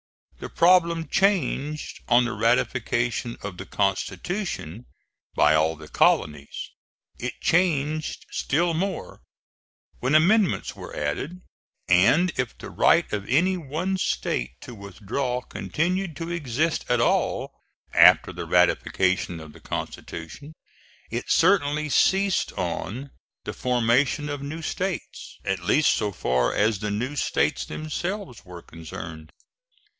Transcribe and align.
The 0.39 0.49
problem 0.49 1.07
changed 1.09 1.99
on 2.07 2.25
the 2.25 2.31
ratification 2.33 3.37
of 3.43 3.57
the 3.57 3.67
Constitution 3.67 4.87
by 5.35 5.53
all 5.53 5.75
the 5.75 5.87
colonies; 5.87 6.71
it 7.19 7.39
changed 7.39 8.25
still 8.31 8.73
more 8.73 9.21
when 9.99 10.15
amendments 10.15 10.75
were 10.75 10.95
added; 10.95 11.41
and 11.87 12.31
if 12.37 12.57
the 12.57 12.71
right 12.71 13.13
of 13.13 13.29
any 13.29 13.55
one 13.57 13.95
State 13.99 14.59
to 14.61 14.73
withdraw 14.73 15.41
continued 15.41 16.15
to 16.15 16.31
exist 16.31 16.85
at 16.89 16.99
all 16.99 17.53
after 17.93 18.33
the 18.33 18.47
ratification 18.47 19.39
of 19.39 19.53
the 19.53 19.59
Constitution, 19.61 20.53
it 21.11 21.29
certainly 21.29 21.89
ceased 21.89 22.51
on 22.53 23.11
the 23.43 23.53
formation 23.53 24.29
of 24.29 24.41
new 24.41 24.63
States, 24.63 25.37
at 25.45 25.59
least 25.59 25.91
so 25.93 26.11
far 26.11 26.51
as 26.55 26.79
the 26.79 26.89
new 26.89 27.15
States 27.15 27.63
themselves 27.65 28.43
were 28.43 28.63
concerned. 28.63 29.29